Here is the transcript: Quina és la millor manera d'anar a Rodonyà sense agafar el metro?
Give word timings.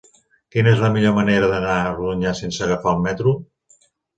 Quina 0.55 0.71
és 0.77 0.81
la 0.85 0.89
millor 0.95 1.13
manera 1.17 1.51
d'anar 1.53 1.75
a 1.83 1.93
Rodonyà 1.99 2.35
sense 2.43 2.67
agafar 2.69 2.95
el 2.99 3.07
metro? 3.07 3.37